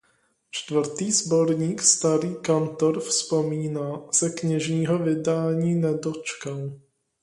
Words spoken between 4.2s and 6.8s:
knižního vydání nedočkal.